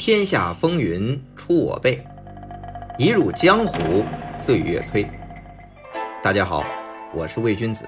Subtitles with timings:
[0.00, 2.02] 天下风云出我辈，
[2.96, 4.02] 一入江湖
[4.34, 5.06] 岁月催。
[6.22, 6.64] 大家好，
[7.12, 7.84] 我是魏君子，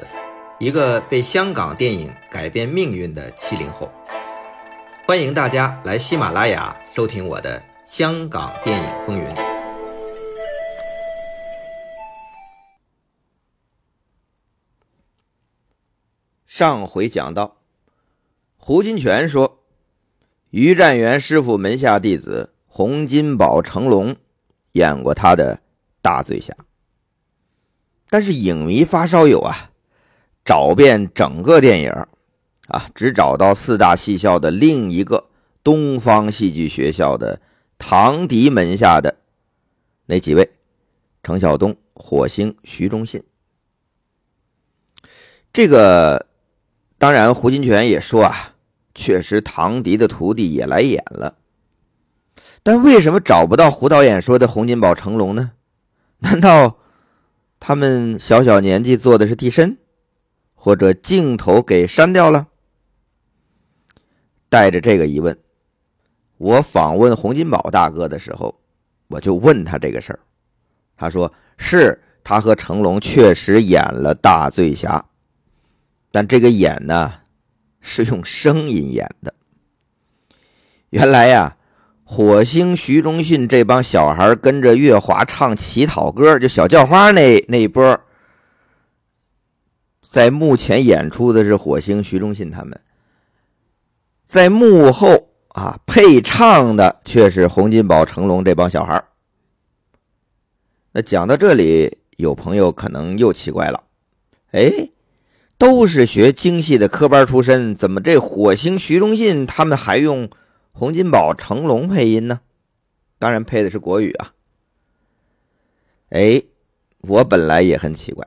[0.58, 3.90] 一个被香港电影改变命运的七零后。
[5.06, 9.24] 欢迎大家来喜马拉雅收听我的《香港电影风云》。
[16.46, 17.56] 上回讲到，
[18.58, 19.61] 胡金铨说。
[20.52, 24.14] 于占元师傅门下弟子洪金宝、成龙
[24.72, 25.62] 演过他的
[26.02, 26.54] 大醉侠，
[28.10, 29.70] 但是影迷发烧友啊，
[30.44, 31.90] 找遍整个电影
[32.66, 35.30] 啊，只找到四大戏校的另一个
[35.64, 37.40] 东方戏剧学校的
[37.78, 39.16] 唐迪门下的
[40.04, 40.50] 那几位：
[41.22, 43.24] 程晓东、火星、徐忠信。
[45.50, 46.26] 这个
[46.98, 48.51] 当然，胡金铨也说啊。
[48.94, 51.38] 确实，唐迪的徒弟也来演了，
[52.62, 55.52] 但为什么找不到胡导演说的洪金宝、成龙呢？
[56.18, 56.78] 难道
[57.58, 59.78] 他们小小年纪做的是替身，
[60.54, 62.48] 或者镜头给删掉了？
[64.48, 65.38] 带着这个疑问，
[66.36, 68.60] 我访问洪金宝大哥的时候，
[69.08, 70.20] 我就问他这个事儿。
[70.96, 75.04] 他说：“是他和成龙确实演了大醉侠，
[76.12, 77.14] 但这个演呢？”
[77.82, 79.34] 是用声音演的。
[80.90, 81.56] 原来呀，
[82.04, 88.00] 火星徐忠信这帮小孩跟着月华唱乞讨歌，就小叫花那那一波，
[90.08, 92.78] 在幕前演出的是火星徐忠信他们，
[94.26, 99.02] 在幕后啊配唱的却是洪金宝、成龙这帮小孩。
[100.92, 103.82] 那讲到这里，有朋友可能又奇怪了，
[104.52, 104.70] 哎。
[105.62, 110.28] 都是学京戏的科班出身，怎么这火星徐忠信他们还用
[110.72, 112.40] 洪金宝、成龙配音呢？
[113.20, 114.32] 当然配的是国语啊。
[116.08, 116.42] 哎，
[117.02, 118.26] 我本来也很奇怪，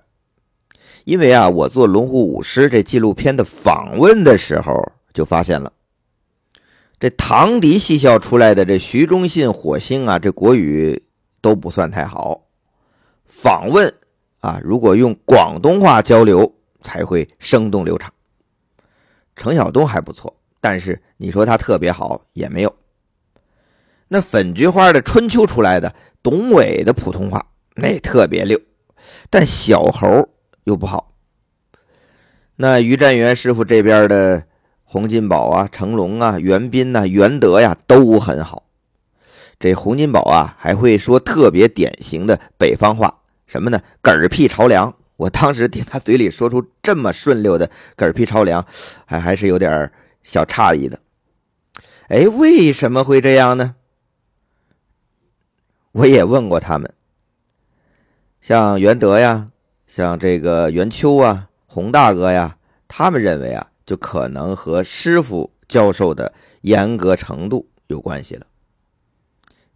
[1.04, 5.74] 因为啊，我做《龙虎舞狮》这纪录片的访问的时候，就发现了
[6.98, 11.04] 这唐迪戏校出来的这徐忠信、火星啊，这国语
[11.42, 12.46] 都不算太好。
[13.26, 13.94] 访问
[14.40, 16.55] 啊，如果用广东话交流。
[16.86, 18.14] 才会生动流畅。
[19.36, 22.74] 程晓东还不错，但是你说他特别好也没有。
[24.08, 28.62] 那粉菊花的春秋出来的董伟的普通话那特别溜，
[29.30, 30.30] 但小猴
[30.64, 31.12] 又不好。
[32.56, 34.46] 那于占元师傅这边的
[34.84, 38.64] 洪金宝啊、成龙啊、袁斌呐、袁德呀都很好。
[39.60, 43.82] 这洪金宝啊还会说特别典型的北方话，什么呢？
[44.02, 44.96] 嗝屁朝凉。
[45.18, 48.66] 我当时听他嘴里说出这么顺溜的“嗝屁朝凉”，
[49.06, 49.92] 还还是有点
[50.24, 51.00] 小诧异的。
[52.10, 53.76] 哎，为什么会这样呢？
[55.94, 56.94] 我也问过他们，
[58.42, 59.52] 像袁德呀，
[59.88, 62.58] 像这个袁秋啊，洪大哥呀，
[62.90, 68.46] 他们认为啊，就可能和师傅教授的严格程度有关系了。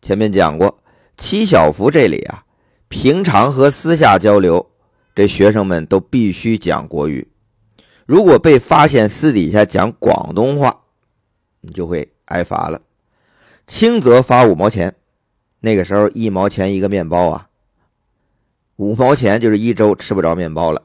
[0.02, 0.84] 前面讲过，
[1.18, 2.44] 七小福这里啊，
[2.90, 4.69] 平常和私下交流。
[5.19, 7.28] 这学生们都必须讲国语，
[8.06, 10.84] 如果被发现私底下讲广东话，
[11.59, 12.81] 你就会挨罚了。
[13.68, 14.96] 轻则罚五毛钱，
[15.59, 17.50] 那个时候一毛钱一个面包啊，
[18.78, 20.81] 五毛钱就是一周吃不着面包了。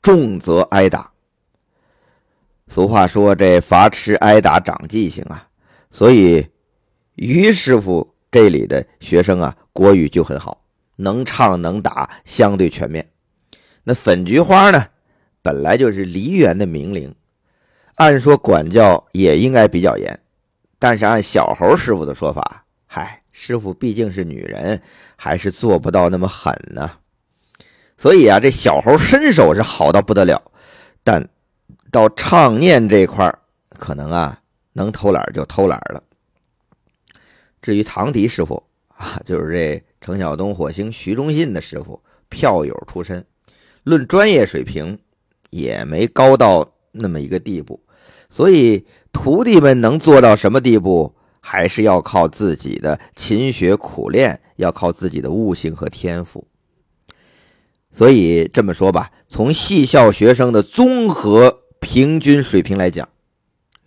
[0.00, 1.10] 重则挨打。
[2.68, 5.48] 俗话说：“这罚吃挨打长记性啊。”
[5.92, 6.48] 所以
[7.16, 10.62] 于师傅这里的学生啊，国语就很好，
[10.96, 13.06] 能唱能打，相对全面。
[13.88, 14.88] 那粉菊花呢，
[15.42, 17.14] 本来就是梨园的名伶，
[17.94, 20.18] 按说管教也应该比较严，
[20.80, 24.82] 但是按小猴师傅的说法，嗨，师傅毕竟是女人，
[25.14, 26.90] 还是做不到那么狠呢。
[27.96, 30.50] 所以啊，这小猴身手是好到不得了，
[31.04, 31.28] 但
[31.92, 33.32] 到唱念这块
[33.68, 34.40] 可能啊，
[34.72, 36.02] 能偷懒就偷懒了。
[37.62, 43.24] 至于唐迪师傅啊，就是这程晓东、火星、徐忠信的师傅，票友出身。
[43.86, 44.98] 论专业水平，
[45.50, 47.80] 也没高到那么一个地步，
[48.28, 56.48] 所以徒弟们能做到什么地步，还是要靠自己的勤学苦练，要靠自己的悟性和天赋。
[57.92, 63.08] 所以这么说吧，从戏校学生的综合平均水平来讲，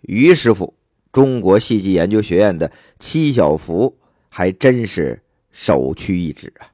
[0.00, 0.72] 于师傅，
[1.12, 3.98] 中国戏剧研究学院的七小福
[4.30, 5.20] 还真是
[5.50, 6.72] 首屈一指啊。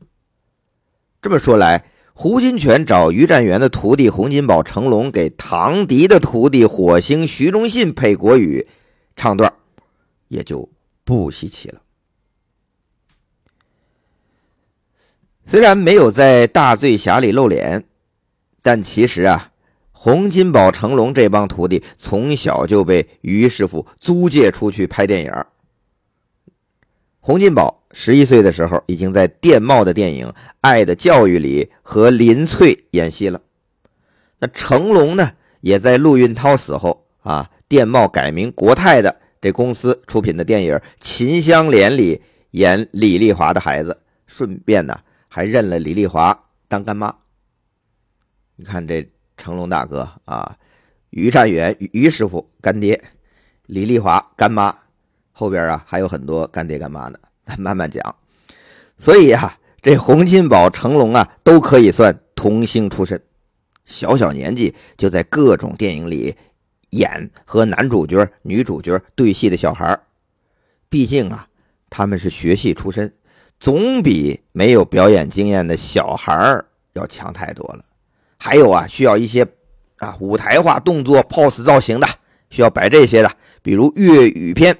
[1.20, 1.84] 这么说来。
[2.18, 8.66] 胡金铨找于占元的徒弟洪金宝成龙给唐迪的徒弟火星徐忠信配国语
[9.14, 9.52] 唱段，
[10.28, 10.66] 也就
[11.04, 11.82] 不稀奇了。
[15.44, 17.84] 虽然没有在大醉侠里露脸，
[18.62, 19.52] 但其实啊，
[19.92, 25.32] 洪金宝成龙这帮徒弟从小就被于师傅租借出去拍电影。
[27.26, 30.28] 洪金宝十一岁的时候，已经在电懋的电影
[30.60, 33.42] 《爱的教育》里和林翠演戏了。
[34.38, 45.00] 那成龙呢，也在陆运涛死后啊，电懋改名国泰的这公司出品的电影《秦香莲》里演李丽华的孩子，顺便呢。
[45.26, 46.38] 还认了李丽华
[46.68, 47.12] 当干妈。
[48.54, 50.56] 你看这成龙大哥啊，
[51.10, 53.02] 于占元于师傅干爹，
[53.66, 54.72] 李丽华干妈，
[55.38, 58.16] 后边啊还有很多干爹干妈呢，咱 慢慢讲。
[58.96, 63.20] 所以啊，这洪金宝、成龙啊都可以算童星出身，
[63.84, 66.34] 小小年纪就在各种电影里
[66.90, 70.00] 演和男主角、女主角对戏的小孩
[70.88, 71.46] 毕竟啊，
[71.90, 73.12] 他们是学戏出身。
[73.60, 76.62] 总比没有表演经验的小孩
[76.94, 77.84] 要强太多了。
[78.38, 79.46] 还有啊，需要一些
[79.98, 82.06] 啊舞台化动作、pose 造型的，
[82.48, 83.30] 需要摆这些的，
[83.62, 84.76] 比如粤语片，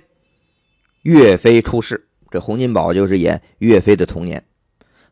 [1.07, 4.43] 岳飞出世，这洪金宝就是演岳飞的童年。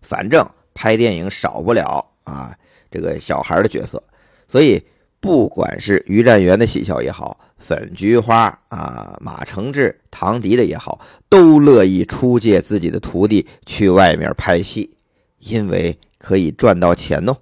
[0.03, 0.45] 反正
[0.75, 2.53] 拍电影少不了啊
[2.91, 4.03] 这个小孩的角色，
[4.49, 4.83] 所以
[5.21, 7.39] 不管是于占元的喜笑也好。
[7.59, 11.01] 粉菊花啊，马承志、唐迪的也好，
[11.31, 14.95] 都乐意出借自己的徒弟去外面拍戏，
[15.39, 17.35] 因为可以赚到钱哦。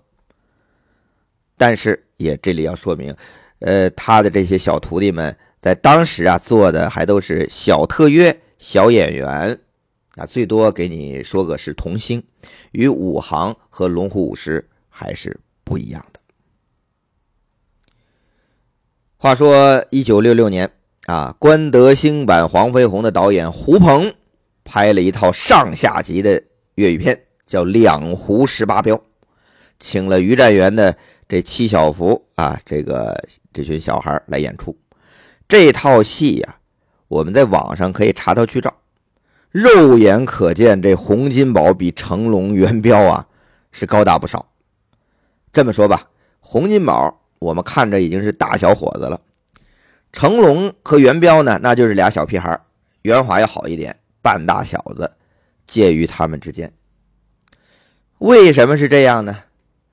[1.57, 3.13] 但是也这里要说明，
[3.61, 9.57] 呃，他的这些小徒弟们在当时啊做的还都是小特约、小演员
[10.17, 12.21] 啊，最多给你说个是童星，
[12.73, 16.19] 与武行和龙虎武师还是不一样的。
[19.17, 20.69] 话说，一九六六年
[21.07, 24.13] 啊，关德兴版《黄飞鸿》的导演胡鹏
[24.65, 26.43] 拍了一套上下集的
[26.75, 28.97] 粤语片，叫《两湖十八镖》，
[29.79, 30.99] 请了于占元的
[31.29, 33.17] 这七小福啊，这个
[33.53, 34.77] 这群小孩来演出。
[35.53, 36.57] 这套戏呀，
[37.09, 38.75] 我们在网上可以查到剧照，
[39.51, 43.27] 肉眼可见，这洪金宝比成龙、元彪啊
[43.71, 44.47] 是高大不少。
[45.53, 46.09] 这么说吧，
[46.41, 47.21] 洪金宝。
[47.39, 49.21] 我们看着已经是大小伙子了，
[50.11, 52.59] 成龙和元彪呢，那就是俩小屁孩
[53.03, 55.13] 元华要好一点，半大小子，
[55.67, 56.73] 介于他们之间。
[58.21, 59.37] 为什么是这样呢？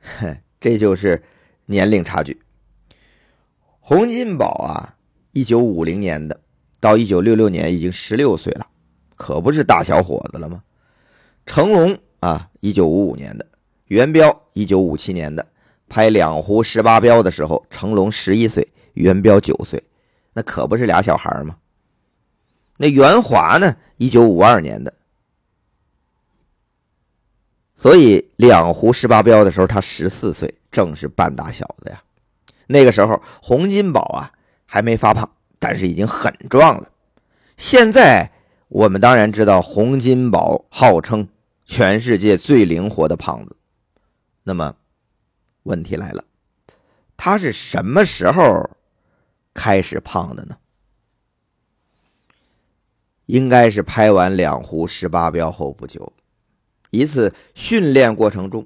[0.61, 1.21] 这就是
[1.65, 2.41] 年龄差距。
[3.81, 4.95] 洪金宝啊，
[5.39, 6.37] 一九五零年的，
[6.81, 8.67] 到一九六六年已经十六岁了，
[9.15, 10.61] 可不是大小伙子了吗？
[11.45, 13.47] 成龙啊，一九五五年的，
[13.85, 15.47] 元彪一九五七年的。
[15.87, 19.81] 拍《两湖十八镖》的时候，成龙十一岁，元彪九岁，
[20.33, 21.55] 那可不是俩小孩吗？
[22.75, 23.77] 那袁华呢？
[23.95, 24.93] 一九五二年的，
[27.77, 32.03] 所以《两湖十八镖》的时候他十四岁，正是半大小子呀。
[32.67, 34.31] 那个时候洪金宝啊
[34.71, 35.27] 还没发胖，
[35.57, 36.91] 但是已经很壮了。
[37.57, 38.31] 现在
[38.67, 41.27] 我们当然知道洪金宝号称
[41.65, 43.57] 全世界最灵活的胖子，
[44.43, 44.75] 那么。
[45.63, 46.23] 问题来了，
[47.15, 48.71] 他是什么时候
[49.53, 50.57] 开始胖的呢？
[53.25, 56.11] 应该是拍完两湖十八镖后不久，
[56.89, 58.65] 一次训练过程中，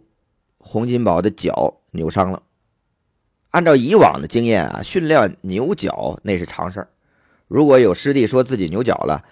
[0.60, 2.44] 洪金宝的脚扭伤了。
[3.54, 6.90] 按照以往的经验啊，训练牛角那是常事儿。
[7.48, 9.24] 如果有师弟说自己牛角了，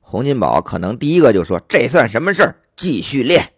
[0.00, 2.56] 洪金宝可能第一个就说：“这算什么事儿？
[2.74, 3.52] 继续练。”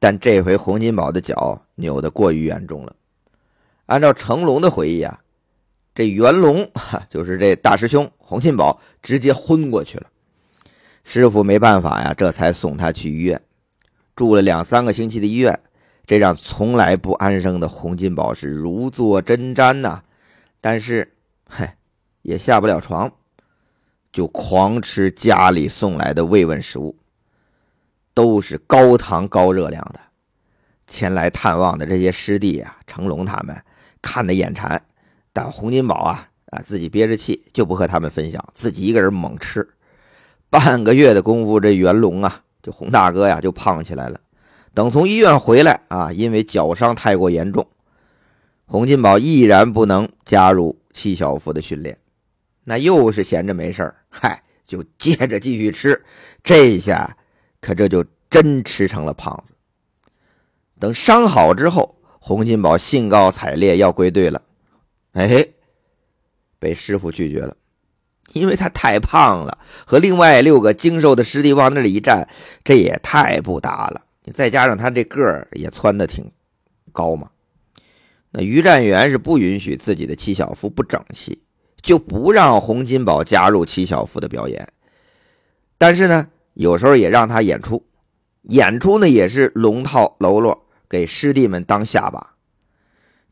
[0.00, 2.96] 但这回洪金宝的脚扭得过于严重了。
[3.86, 5.20] 按照成龙的回忆啊，
[5.94, 6.68] 这元龙
[7.08, 10.08] 就是这大师兄洪金宝直接昏过去了。
[11.04, 13.40] 师傅没办法呀，这才送他去医院，
[14.16, 15.60] 住了两三个星期的医院。
[16.08, 20.02] 这让从来不安生的洪金宝是如坐针毡呐。
[20.58, 21.12] 但是，
[21.46, 21.76] 嗨，
[22.22, 23.12] 也下不了床，
[24.10, 26.96] 就狂吃家里送来的慰问食物。
[28.14, 30.00] 都是高糖高热量的，
[30.86, 33.54] 前来探望的这些师弟啊，成龙他们
[34.00, 34.82] 看得眼馋，
[35.32, 39.68] 但洪金宝啊啊自己憋着气就不和他们分享，自己一个人猛吃。
[40.48, 44.18] 半个月的功夫，这元龙啊，就洪大哥呀就胖起来了。
[44.74, 47.66] 等从医院回来啊，因为脚伤太过严重，
[48.66, 51.98] 洪金宝毅然不能加入戚小福的训练，
[52.64, 56.04] 那又是闲着没事嗨，就接着继续吃，
[56.42, 57.16] 这一下。
[57.60, 59.52] 可这就真吃成了胖子。
[60.78, 64.40] 等伤好之后，洪金宝兴高采烈要归队了，
[65.14, 65.48] 哎，
[66.60, 67.56] 被师傅拒绝了，
[68.32, 72.28] 因为他太胖了，和另外六个精瘦的师弟往那里一站，
[72.62, 74.02] 这也太不搭了。
[74.32, 76.30] 再加上他这个儿也蹿的挺
[76.92, 77.30] 高嘛，
[78.30, 81.42] 那于占元是不允许自己的七小福不整齐，
[81.80, 84.68] 就不让洪金宝加入七小福的表演。
[85.76, 87.86] 但是呢，有时候也让他演出，
[88.42, 92.34] 演出呢也是龙套喽啰，给师弟们当下巴。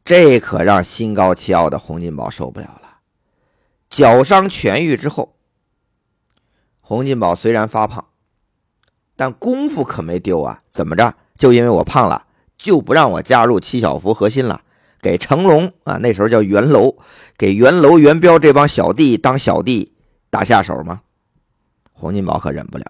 [0.04, 2.98] 这可让心高气傲的洪金宝受不了了。
[3.90, 5.36] 脚伤痊愈之后，
[6.80, 8.06] 洪金宝虽然发胖，
[9.16, 10.60] 但功夫可没丢啊！
[10.70, 11.14] 怎么着？
[11.36, 14.62] 就因为我胖了，就不让我加入七小福核心了？
[15.00, 16.96] 给成龙啊，那时候叫元楼，
[17.36, 19.94] 给元楼、元彪这帮小弟当小弟
[20.30, 21.02] 打下手吗？
[21.92, 22.84] 洪金宝可忍不了，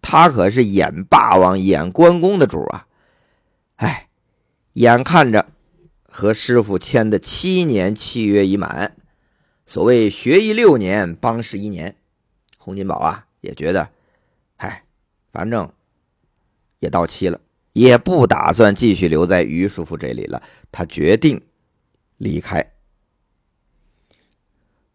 [0.00, 2.86] 他可是演霸王、演关公的主啊！
[3.76, 4.08] 哎，
[4.74, 5.46] 眼看着
[6.08, 8.94] 和师傅签的七年契约已满，
[9.66, 11.96] 所谓学艺六年，帮师一年，
[12.58, 13.88] 洪金宝啊也觉得，
[15.32, 15.70] 反正
[16.78, 17.40] 也到期了，
[17.72, 20.42] 也不打算继续留在于叔父这里了，
[20.72, 21.42] 他决定
[22.16, 22.72] 离开。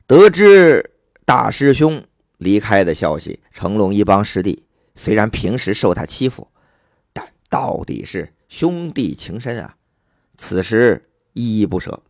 [0.08, 0.92] 得知
[1.26, 2.04] 大师兄。
[2.40, 6.50] 离开的消息，成龙一帮师弟虽然平时受他欺负，
[7.14, 9.78] 但到底是兄弟情深啊，
[10.36, 12.04] 此时依依不舍。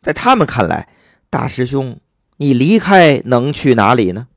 [0.00, 0.88] 在他们看来，
[1.28, 2.00] 大师兄
[2.38, 4.28] 你离开能去哪里呢？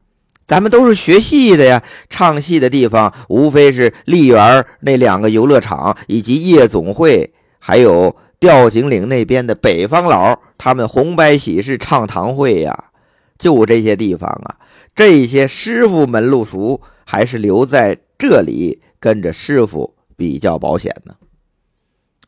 [0.45, 12.91] 咱们都是学戏的呀，唱戏的地方无非是丽园那两个游乐场，以及夜总会，还有吊井岭那边的北方佬他们红白喜事唱堂会呀，
[13.39, 14.59] 就这些地方啊。
[14.93, 21.15] 这些师傅门路熟，还是留在这里跟着师傅比较保险呢？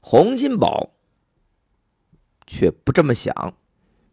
[0.01, 0.89] 洪金宝
[2.47, 3.53] 却不这么想，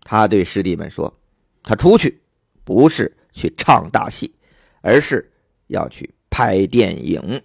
[0.02, 1.18] 他对师弟们说
[1.64, 2.20] ：“他出去
[2.64, 4.34] 不是去唱大戏，
[4.80, 5.30] 而是
[5.66, 7.42] 要去拍电影。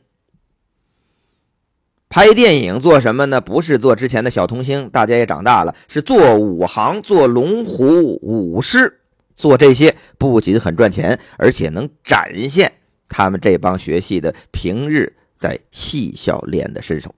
[2.07, 3.41] 拍电影做什么呢？
[3.41, 8.95] 不是做之前的小童星，大家也长大了，是做武行，做龙虎武师。”
[9.35, 12.73] 做这些不仅很赚钱，而且能展现
[13.07, 17.15] 他们这帮学戏的平日在戏校练的身手。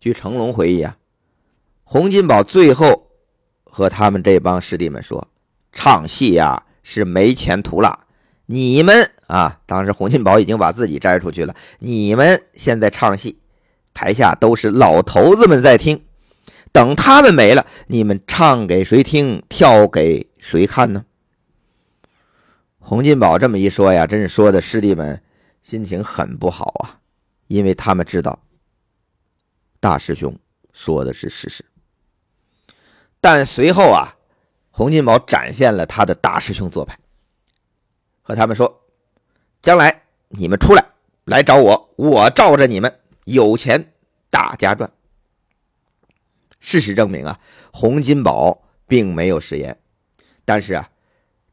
[0.00, 0.96] 据成龙回忆啊，
[1.84, 3.12] 洪金宝最后
[3.62, 5.28] 和他们这帮师弟们说
[5.70, 8.06] ：“唱戏呀是没前途了，
[8.46, 11.52] 你们啊，当时洪金宝已经把自己摘出去了。
[11.80, 13.40] 你们现在唱戏，
[13.92, 16.04] 台下都是老头子们在听，
[16.70, 19.42] 等他们没了，你们唱给谁听？
[19.48, 21.04] 跳给？”谁看呢？
[22.78, 25.20] 洪金宝这么一说呀，真是说的师弟们
[25.64, 27.00] 心情很不好啊，
[27.48, 28.38] 因为他们知道
[29.80, 30.38] 大师兄
[30.72, 31.64] 说的是事实。
[33.20, 34.15] 但随后啊，
[34.76, 36.98] 洪金宝展现了他的大师兄做派，
[38.20, 38.82] 和他们说
[39.62, 40.84] ：“将来你们出来
[41.24, 43.94] 来找我，我罩着你们，有钱
[44.28, 44.92] 大家赚。”
[46.60, 47.40] 事实证明啊，
[47.72, 49.74] 洪金宝并没有食言。
[50.44, 50.90] 但是啊，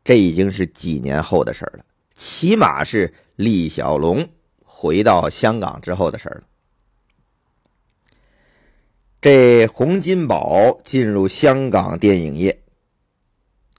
[0.03, 4.27] 这已经是几年后的事了，起码是李小龙
[4.65, 6.43] 回到香港之后的事了。
[9.21, 12.62] 这洪金宝进入香港电影业，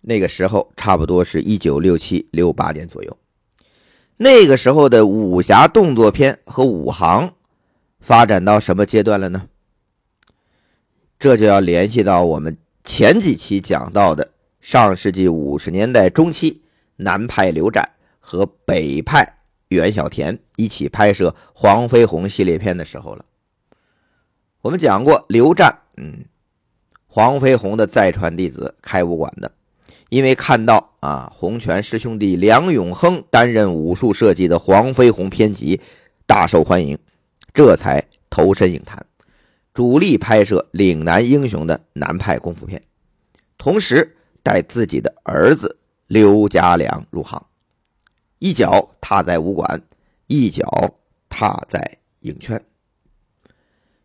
[0.07, 3.17] 那个时候差不多是一九六七六八年左右。
[4.17, 7.35] 那个时候的武侠动作片和武行
[8.01, 9.49] 发展到什么阶段了呢？
[11.19, 14.31] 这就要联系到我们前几期讲到的。
[14.61, 16.63] 上世纪五十年代中期，
[16.97, 17.87] 南派刘湛
[18.19, 23.27] 和北派袁小田一起拍摄《黄飞鸿》系列片的时候了。
[24.63, 26.25] 我们讲过，刘湛，嗯，
[27.07, 29.53] 黄飞鸿的再传弟子，开武馆的，
[30.09, 35.81] 因为看到啊，洪拳师兄弟梁永亨担任武术设计的《黄飞鸿》片集
[36.27, 36.99] 大受欢迎，
[37.53, 39.05] 这才投身影坛，
[39.73, 42.83] 主力拍摄岭南英雄的南派功夫片，
[43.59, 44.17] 同时。
[44.45, 47.47] 带自己的儿子刘家良入行，
[48.41, 49.81] 一脚踏在武馆，
[50.27, 50.69] 一脚
[51.31, 52.63] 踏在影圈。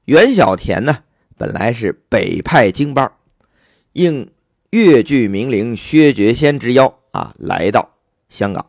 [0.05, 0.99] 袁小田呢，
[1.37, 3.11] 本来是北派京班，
[3.91, 4.31] 应
[4.71, 7.95] 粤剧名伶薛觉先之邀啊，来到
[8.29, 8.67] 香港。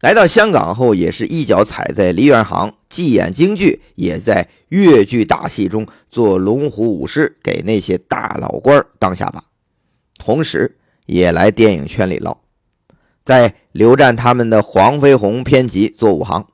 [0.00, 9.44] 来到香港后，也是一脚踩在梨园行，既演京剧，也在粤剧大戏中做龙虎武师，给那些大老官当下巴。
[10.16, 12.38] 同时，也来电影圈里捞，
[13.24, 16.46] 在刘湛他们的《黄飞鸿》片集做武行，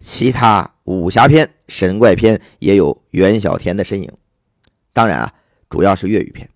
[0.00, 4.10] 其他武侠片、神怪片也有袁小田的身影。
[4.92, 5.34] 当然啊，
[5.68, 6.48] 主要是粤语片。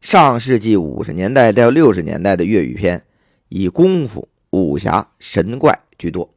[0.00, 3.02] 上世纪五十年代到六十年代的粤语片，
[3.48, 6.28] 以功夫、武侠、神怪居多。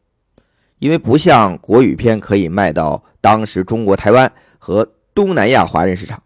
[0.79, 6.21] 因为不像国语片可以卖到当时中国台湾和东南亚华人市场，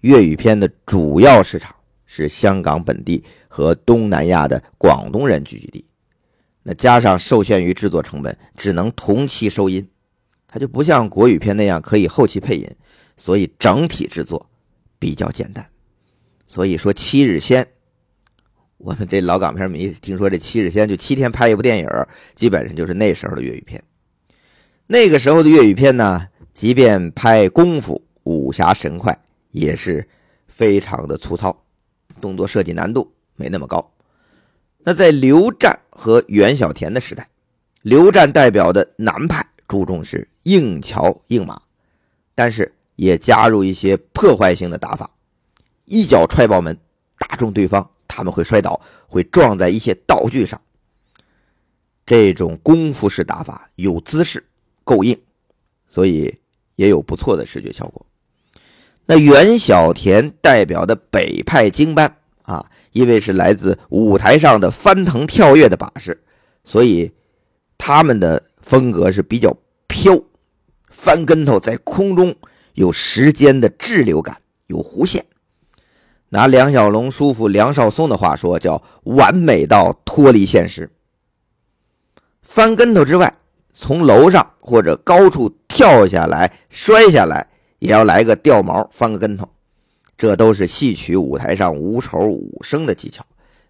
[0.00, 1.74] 粤语片的主要市场
[2.04, 5.86] 是香港本地和东南亚的广东人聚居地。
[6.62, 9.88] 那加上受限于制作成本，只能同期收音，
[10.46, 12.70] 它就不像国语片那样可以后期配音，
[13.16, 14.46] 所以整体制作
[14.98, 15.66] 比较简单。
[16.46, 17.64] 所以说《七日仙》，
[18.78, 21.88] 我们这老港片迷听说这《七日仙》就七天拍一部电影，
[22.34, 23.82] 基本上就是那时候的粤语片。
[24.86, 29.18] 那个时候的粤语片呢，即便拍功夫、武侠神快，
[29.50, 30.06] 也是
[30.46, 31.64] 非常的粗糙，
[32.20, 33.90] 动作设计难度没那么高。
[34.86, 37.26] 那在刘湛和袁小田的时代，
[37.80, 41.58] 刘湛代表的南派注重是硬桥硬马，
[42.34, 45.10] 但是也加入一些破坏性的打法，
[45.84, 46.78] 一脚踹爆门，
[47.18, 50.60] 打中对方，他们会摔倒，会撞在一些道具上。
[52.06, 54.44] 这种功夫式打法有姿势，
[54.84, 55.18] 够硬，
[55.88, 56.38] 所以
[56.76, 58.06] 也有不错的视觉效果。
[59.06, 62.70] 那袁小田代表的北派京班啊。
[62.94, 66.22] 因为是来自舞台上的翻腾跳跃的把式，
[66.62, 67.10] 所以
[67.76, 69.52] 他们的风格是比较
[69.88, 70.22] 飘，
[70.90, 72.36] 翻跟头在空中
[72.74, 75.26] 有时间的滞留感，有弧线。
[76.34, 80.90] 拿梁小龙叔父梁少松的话说，叫完美到脱离现实。
[82.42, 83.36] 翻跟头之外，
[83.72, 87.48] 从楼上或者高处跳下来、摔下来，
[87.78, 89.48] 也要来个掉毛，翻个跟头。
[90.18, 93.24] 这都是戏曲舞台上无丑武生的技巧，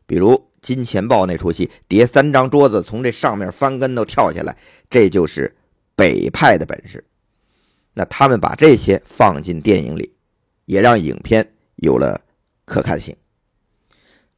[0.06, 4.56] 比如《金钱豹》那出戏，叠三张桌子，从这上面翻跟头跳下来，
[4.88, 5.54] 这就是
[5.94, 7.04] 北派的本事。
[7.92, 10.14] 那他们把这些放进电影里，
[10.64, 12.18] 也让影片有了
[12.64, 13.16] 可看性。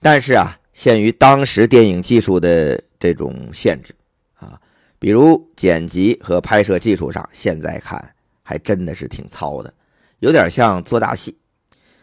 [0.00, 3.94] 但是啊，限于当时电影技术的这种限制
[4.34, 4.60] 啊，
[4.98, 9.72] 比如剪辑和拍摄技术上，现在看还真的是挺糙的，
[10.20, 11.36] 有点像做大戏。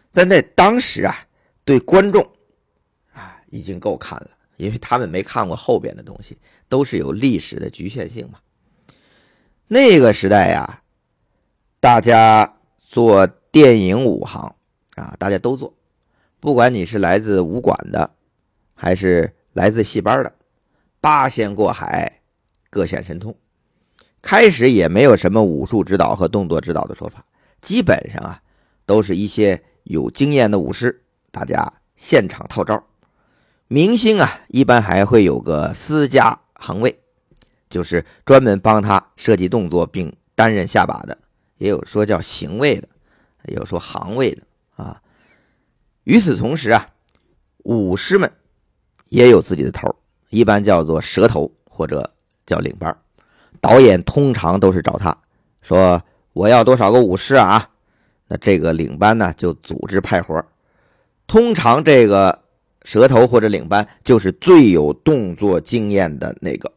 [0.10, 1.16] 在那当时啊，
[1.64, 2.28] 对观众
[3.14, 8.40] 啊已经够看了，因为他们没看过后边的东西，都是有历史的局限性嘛。
[9.68, 10.82] 那个时代呀，
[11.80, 14.56] 大家做电影五行
[14.96, 15.74] 啊，大家都做，
[16.44, 18.16] 不管你是来自武馆的，
[18.74, 20.34] 还是来自戏班的，
[21.00, 22.20] 八仙过海，
[22.70, 23.34] 各显神通。
[24.22, 27.24] 开始也没有什么武术指导和动作指导的说法，
[27.62, 28.42] 基本上啊，
[28.86, 29.64] 都是一些。
[29.84, 32.82] 有经验的武师，大家现场套招。
[33.70, 37.00] 明星啊，一般还会有个私家行位，
[37.70, 41.18] 就是专门帮他设计动作并担任下把的。
[41.58, 42.88] 也有说叫行位的，
[43.48, 44.44] 也有说行位的。
[46.04, 46.88] 与此同时啊，
[47.64, 48.32] 武师们
[49.10, 49.96] 也有自己的头，
[50.30, 52.10] 一般叫做蛇头或者
[52.46, 52.96] 叫领班。
[53.62, 55.18] 导演通常都是找他
[55.62, 56.02] 说
[56.34, 57.70] ：“我要多少个武师啊？”
[58.28, 60.44] 那这个领班呢，就组织派活
[61.28, 62.38] 通常这个
[62.84, 66.72] 蛇头或者领班就是最有动作经验的那个。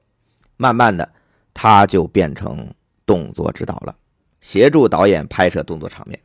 [0.56, 1.06] 慢慢的，
[1.52, 2.72] 他就变成
[3.04, 3.94] 动作指导了，
[4.40, 6.18] 协助导演拍摄动作场面。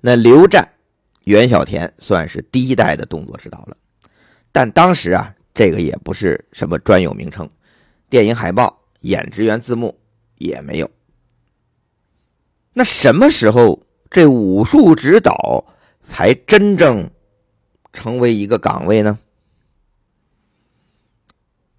[0.00, 0.68] 那刘湛、
[1.26, 3.76] 袁小田算是第一代的动作指导了。
[4.50, 7.50] 但当时啊，这个也不是什么专有名称，
[8.08, 9.98] 电影海报、演职员字幕
[10.36, 10.90] 也没有。
[12.72, 13.82] 那什么时候？
[14.08, 15.66] 这武术指导
[16.00, 17.10] 才真正
[17.92, 19.18] 成为一个岗位呢？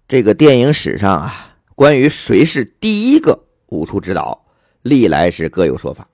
[0.06, 4.46] 这个电影史上啊，关于谁是第一个武术指导，
[4.82, 6.06] 历来是各有说法。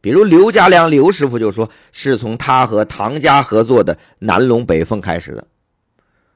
[0.00, 5.46] 比如刘家良刘师傅就说是从他和唐家合作的《南龙北凤》开始的。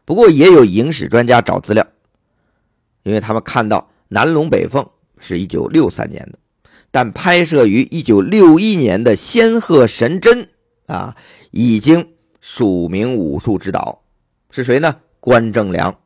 [0.05, 1.87] 不过也有影史专家找资料，
[3.03, 4.83] 因为他们看到《南龙北凤》
[5.19, 6.39] 是一九六三年的。
[6.91, 10.49] 但拍摄于一九六一年的《仙鹤神针》
[10.93, 11.17] 啊，
[11.51, 14.05] 已经署名武术指导，
[14.51, 14.95] 是谁呢？
[15.19, 15.99] 关正良，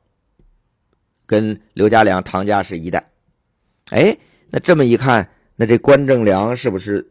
[1.27, 3.11] 跟刘家良、唐家是一代。
[3.91, 4.17] 哎，
[4.49, 7.07] 那这么一看，那这关正良是不是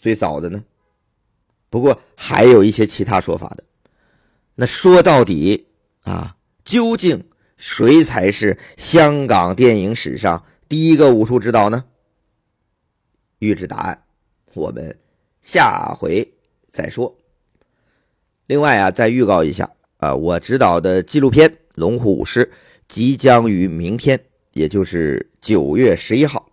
[0.00, 0.64] 最早的呢？
[1.68, 3.62] 不过还有一些其他说法的。
[4.54, 5.66] 那说到底
[6.02, 7.24] 啊，究竟
[7.56, 11.84] 谁才是香港电影史上第一个武术指导呢？
[13.38, 14.02] 预知答案，
[14.54, 14.98] 我们
[15.42, 16.32] 下回
[16.68, 17.16] 再说。
[18.46, 22.46] 另外啊，再预告一下啊，我执导的纪录片《龙虎武师》
[22.88, 24.18] 即将于明天，
[24.54, 26.50] 也就是九月十一号，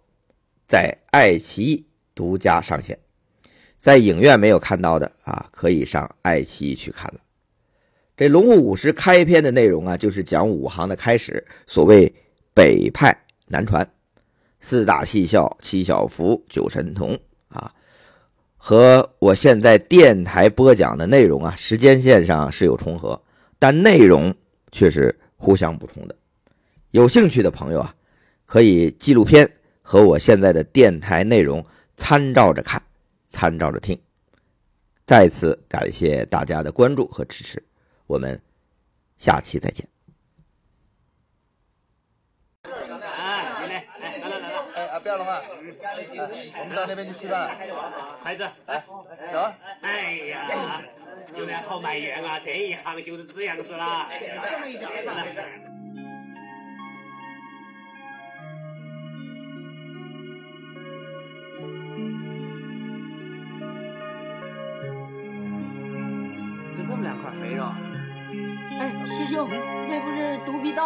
[0.67, 2.99] 在爱奇艺独家上线。
[3.77, 7.19] 在影院没有看到的啊，可以上爱奇艺去看了。
[8.15, 12.11] 这《龙虎武师》开篇的内容啊，就是讲武行的开始，所谓
[12.53, 13.15] 北派
[13.47, 13.87] 南传。
[14.59, 17.17] 四大戏校、七小福、九神童
[17.49, 17.71] 啊，
[18.57, 23.21] 和我现在电台播讲的内容啊，时间线上是有重合，
[23.59, 24.33] 但内容
[24.71, 26.15] 却是互相补充的。
[26.89, 27.93] 有兴趣的朋友啊，
[28.47, 29.47] 可以纪录片
[29.83, 31.63] 和我现在的电台内容
[31.95, 32.81] 参照着看，
[33.27, 34.01] 参照着听。
[35.05, 37.63] 再次感谢大家的关注和支持，
[38.07, 38.41] 我们
[39.17, 39.87] 下期再见。
[44.99, 47.55] 不要的话，我们到那边去吃饭。
[48.19, 48.83] 孩子，来，
[49.31, 49.53] 走。
[49.81, 50.81] 哎呀，
[51.35, 54.09] 有点好埋怨啊，这一行就是这样子啦。
[54.19, 54.89] 这么一点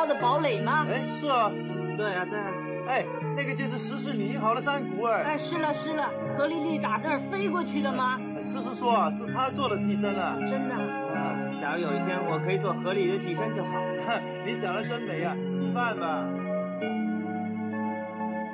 [0.05, 0.85] 的堡垒吗？
[0.89, 1.51] 哎，是啊。
[1.97, 2.45] 对啊，对啊。
[2.87, 3.05] 哎，
[3.37, 5.23] 那个就是石狮女好的山谷哎！
[5.23, 8.19] 哎，是了是了，何丽丽打这儿飞过去了吗？
[8.41, 10.35] 师叔说啊，是他做的替身啊。
[10.39, 10.75] 真的？
[10.75, 13.71] 啊，假如有一天我可以做何丽的替身就好。
[14.07, 15.35] 哼，你想的真美啊！
[15.35, 16.25] 吃饭吧。